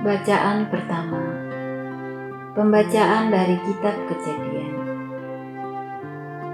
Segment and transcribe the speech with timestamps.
[0.00, 1.20] Bacaan pertama.
[2.56, 4.72] Pembacaan dari Kitab Kejadian.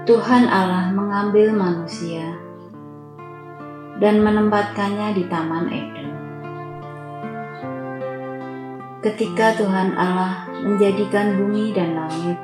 [0.03, 2.35] Tuhan Allah mengambil manusia
[4.03, 6.09] dan menempatkannya di Taman Eden.
[8.99, 12.35] Ketika Tuhan Allah menjadikan bumi dan langit,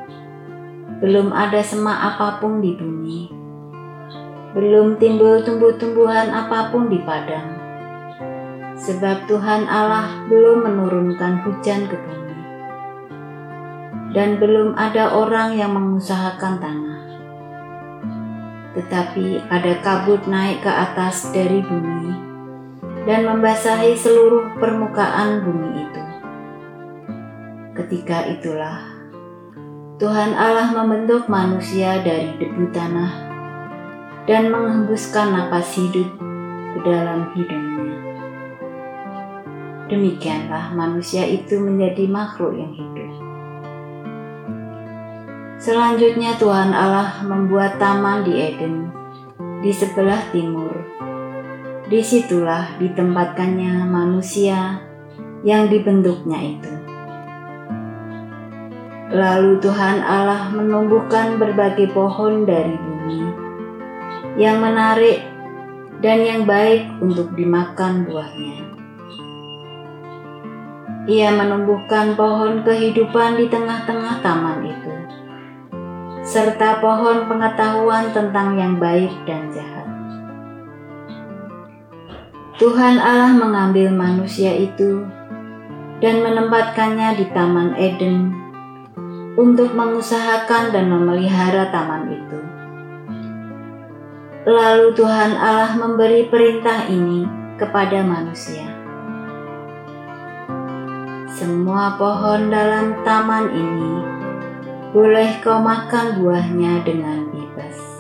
[1.03, 3.27] belum ada semak apa pun di bumi,
[4.55, 7.52] belum timbul tumbuh-tumbuhan apa pun di padang
[8.83, 12.39] sebab Tuhan Allah belum menurunkan hujan ke bumi,
[14.11, 17.01] dan belum ada orang yang mengusahakan tanah.
[18.75, 22.11] Tetapi ada kabut naik ke atas dari bumi
[23.07, 26.03] dan membasahi seluruh permukaan bumi itu.
[27.73, 28.93] Ketika itulah
[30.01, 33.13] Tuhan Allah membentuk manusia dari debu tanah
[34.25, 36.09] dan menghembuskan napas hidup
[36.73, 37.82] ke dalam hidungnya.
[39.93, 43.13] Demikianlah manusia itu menjadi makhluk yang hidup.
[45.61, 48.89] Selanjutnya Tuhan Allah membuat taman di Eden
[49.61, 50.73] di sebelah timur.
[51.85, 54.81] Di situlah ditempatkannya manusia
[55.45, 56.73] yang dibentuknya itu.
[59.13, 63.21] Lalu Tuhan Allah menumbuhkan berbagai pohon dari bumi
[64.41, 65.21] yang menarik
[66.01, 68.72] dan yang baik untuk dimakan buahnya.
[71.03, 74.95] Ia menumbuhkan pohon kehidupan di tengah-tengah taman itu,
[76.23, 79.83] serta pohon pengetahuan tentang yang baik dan jahat.
[82.55, 85.03] Tuhan Allah mengambil manusia itu
[85.99, 88.31] dan menempatkannya di Taman Eden
[89.35, 92.39] untuk mengusahakan dan memelihara taman itu.
[94.47, 97.27] Lalu Tuhan Allah memberi perintah ini
[97.59, 98.72] kepada manusia
[101.43, 103.99] semua pohon dalam taman ini
[104.95, 107.99] boleh kau makan buahnya dengan bebas.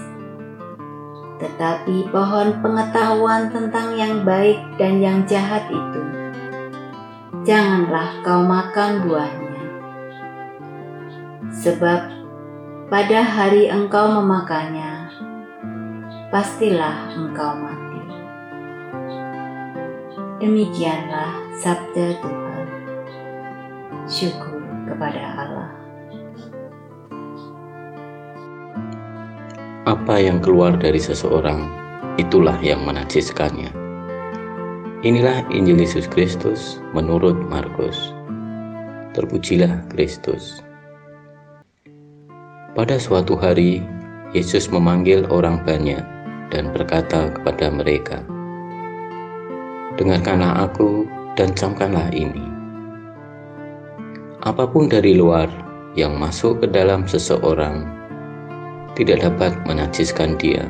[1.43, 6.03] Tetapi pohon pengetahuan tentang yang baik dan yang jahat itu,
[7.43, 9.63] janganlah kau makan buahnya.
[11.51, 11.99] Sebab
[12.87, 15.11] pada hari engkau memakannya,
[16.31, 18.03] pastilah engkau mati.
[20.39, 22.42] Demikianlah sabda Tuhan
[24.07, 25.69] syukur kepada Allah.
[29.83, 31.67] Apa yang keluar dari seseorang,
[32.15, 33.71] itulah yang menajiskannya.
[35.03, 38.15] Inilah Injil Yesus Kristus menurut Markus.
[39.11, 40.63] Terpujilah Kristus.
[42.73, 43.83] Pada suatu hari,
[44.31, 46.01] Yesus memanggil orang banyak
[46.49, 48.23] dan berkata kepada mereka,
[49.99, 51.05] Dengarkanlah aku
[51.37, 52.52] dan camkanlah ini
[54.43, 55.47] apa pun dari luar
[55.95, 57.87] yang masuk ke dalam seseorang
[58.91, 60.67] tidak dapat menajiskan dia.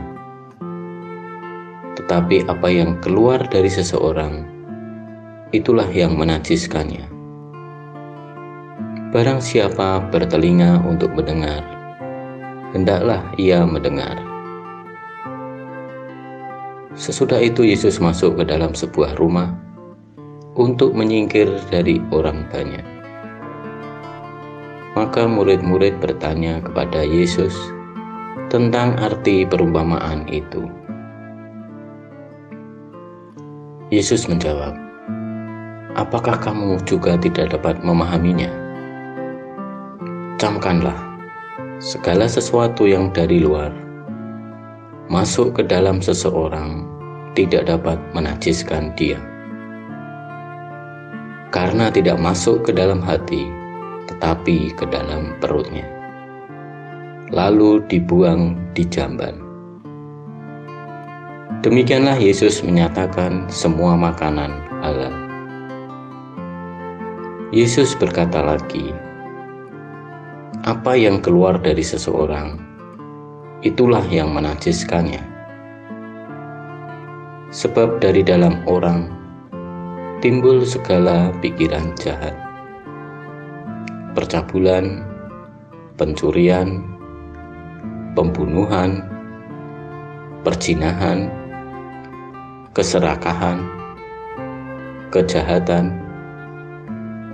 [1.98, 4.46] Tetapi apa yang keluar dari seseorang,
[5.58, 7.10] itulah yang menajiskannya.
[9.10, 11.66] Barang siapa bertelinga untuk mendengar,
[12.78, 14.22] hendaklah ia mendengar.
[16.94, 19.50] Sesudah itu Yesus masuk ke dalam sebuah rumah
[20.54, 22.94] untuk menyingkir dari orang banyak.
[24.94, 27.58] Maka murid-murid bertanya kepada Yesus
[28.54, 30.70] tentang arti perumpamaan itu.
[33.90, 34.78] Yesus menjawab,
[35.98, 38.54] "Apakah kamu juga tidak dapat memahaminya?
[40.38, 40.98] Camkanlah
[41.82, 43.74] segala sesuatu yang dari luar
[45.10, 46.86] masuk ke dalam seseorang
[47.34, 49.18] tidak dapat menajiskan dia."
[51.50, 53.63] Karena tidak masuk ke dalam hati,
[54.12, 55.86] tetapi ke dalam perutnya.
[57.34, 59.40] Lalu dibuang di jamban.
[61.64, 64.52] Demikianlah Yesus menyatakan semua makanan
[64.84, 65.16] halal.
[67.56, 68.92] Yesus berkata lagi,
[70.68, 72.60] "Apa yang keluar dari seseorang,
[73.64, 75.24] itulah yang menajiskannya."
[77.54, 79.08] Sebab dari dalam orang
[80.20, 82.43] timbul segala pikiran jahat
[84.14, 85.02] percabulan,
[85.98, 86.86] pencurian,
[88.14, 89.02] pembunuhan,
[90.46, 91.30] perjinahan,
[92.78, 93.62] keserakahan,
[95.10, 95.98] kejahatan,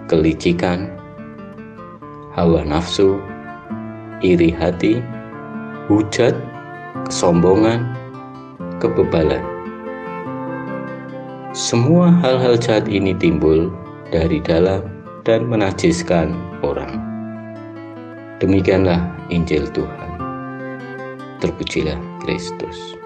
[0.07, 0.91] kelicikan,
[2.35, 3.19] hawa nafsu,
[4.23, 5.03] iri hati,
[5.87, 6.35] hujat,
[7.07, 7.87] kesombongan,
[8.79, 9.43] kebebalan.
[11.55, 13.67] Semua hal-hal jahat ini timbul
[14.13, 14.98] dari dalam
[15.29, 16.33] dan menajiskan
[16.65, 16.97] orang.
[18.41, 20.09] Demikianlah Injil Tuhan.
[21.37, 22.97] Terpujilah Kristus.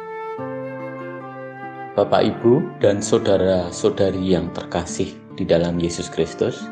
[1.99, 6.63] Bapak, Ibu, dan saudara-saudari yang terkasih di dalam Yesus Kristus,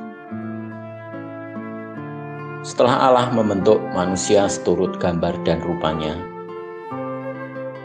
[2.63, 6.15] setelah Allah membentuk manusia seturut gambar dan rupanya,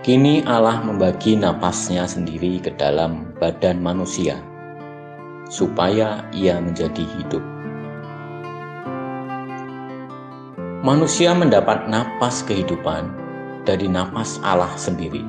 [0.06, 4.38] kini Allah membagi napasnya sendiri ke dalam badan manusia,
[5.50, 7.55] supaya ia menjadi hidup.
[10.84, 13.08] Manusia mendapat napas kehidupan
[13.64, 15.24] dari napas Allah sendiri.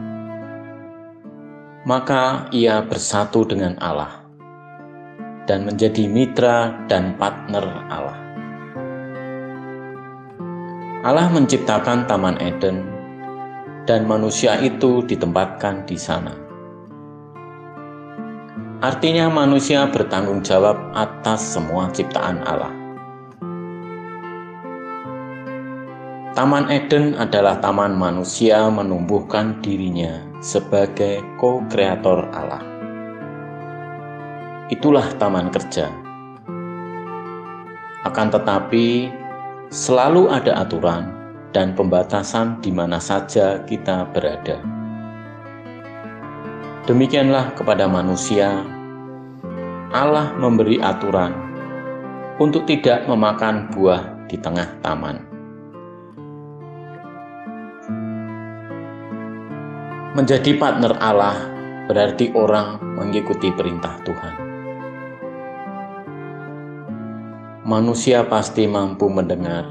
[1.88, 4.28] Maka ia bersatu dengan Allah
[5.48, 8.20] dan menjadi mitra dan partner Allah.
[11.08, 12.84] Allah menciptakan Taman Eden
[13.88, 16.36] dan manusia itu ditempatkan di sana.
[18.84, 22.87] Artinya manusia bertanggung jawab atas semua ciptaan Allah.
[26.38, 32.62] Taman Eden adalah taman manusia menumbuhkan dirinya sebagai co-kreator Allah.
[34.70, 35.90] Itulah taman kerja.
[38.06, 39.10] Akan tetapi,
[39.74, 41.10] selalu ada aturan
[41.58, 44.62] dan pembatasan di mana saja kita berada.
[46.86, 48.62] Demikianlah kepada manusia,
[49.90, 51.34] Allah memberi aturan
[52.38, 55.27] untuk tidak memakan buah di tengah taman.
[60.18, 61.38] Menjadi partner Allah
[61.86, 64.36] berarti orang mengikuti perintah Tuhan.
[67.62, 69.70] Manusia pasti mampu mendengar,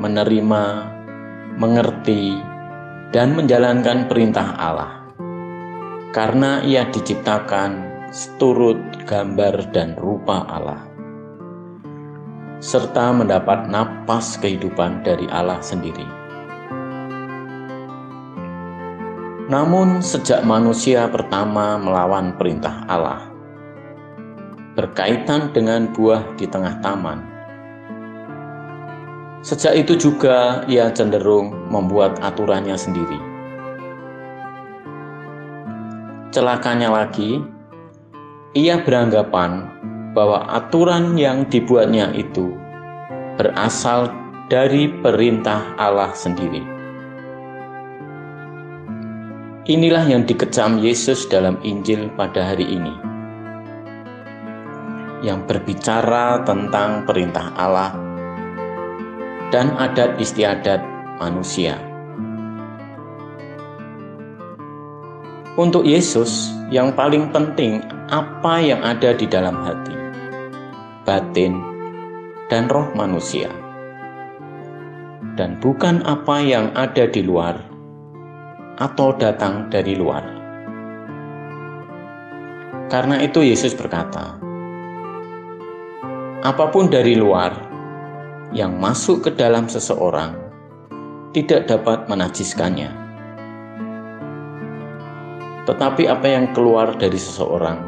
[0.00, 0.64] menerima,
[1.60, 2.40] mengerti,
[3.12, 5.04] dan menjalankan perintah Allah,
[6.16, 10.80] karena ia diciptakan seturut gambar dan rupa Allah,
[12.64, 16.25] serta mendapat napas kehidupan dari Allah sendiri.
[19.46, 23.30] Namun, sejak manusia pertama melawan perintah Allah,
[24.74, 27.22] berkaitan dengan buah di tengah taman,
[29.46, 33.22] sejak itu juga ia cenderung membuat aturannya sendiri.
[36.34, 37.38] Celakanya lagi,
[38.50, 39.70] ia beranggapan
[40.10, 42.50] bahwa aturan yang dibuatnya itu
[43.38, 44.10] berasal
[44.50, 46.75] dari perintah Allah sendiri.
[49.66, 52.94] Inilah yang dikecam Yesus dalam Injil pada hari ini.
[55.26, 57.90] Yang berbicara tentang perintah Allah
[59.50, 60.78] dan adat istiadat
[61.18, 61.82] manusia.
[65.58, 69.98] Untuk Yesus, yang paling penting apa yang ada di dalam hati,
[71.02, 71.58] batin,
[72.46, 73.50] dan roh manusia,
[75.34, 77.75] dan bukan apa yang ada di luar
[78.76, 80.24] atau datang dari luar.
[82.86, 84.38] Karena itu Yesus berkata,
[86.46, 87.50] apa pun dari luar
[88.54, 90.38] yang masuk ke dalam seseorang
[91.34, 92.92] tidak dapat menajiskannya.
[95.66, 97.82] Tetapi apa yang keluar dari seseorang,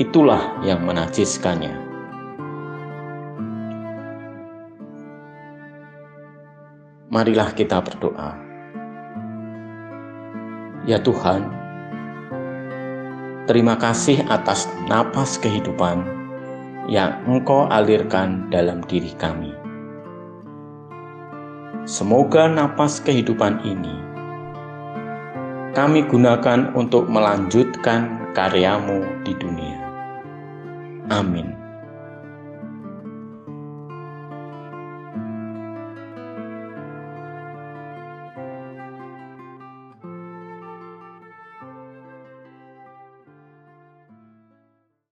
[0.00, 1.76] itulah yang menajiskannya.
[7.12, 8.45] Marilah kita berdoa.
[10.86, 11.50] Ya Tuhan,
[13.50, 16.06] terima kasih atas napas kehidupan
[16.86, 19.50] yang Engkau alirkan dalam diri kami.
[21.90, 24.06] Semoga napas kehidupan ini
[25.74, 29.82] kami gunakan untuk melanjutkan karyamu di dunia.
[31.10, 31.65] Amin.